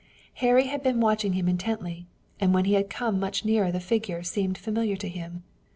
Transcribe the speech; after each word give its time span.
Harry 0.41 0.65
had 0.65 0.81
been 0.81 0.99
watching 0.99 1.33
him 1.33 1.47
intently, 1.47 2.07
and 2.39 2.55
when 2.55 2.65
he 2.65 2.73
had 2.73 2.89
come 2.89 3.19
much 3.19 3.45
nearer 3.45 3.71
the 3.71 3.79
figure 3.79 4.23
seemed 4.23 4.57
familiar 4.57 4.95
to 4.95 5.07
him. 5.07 5.43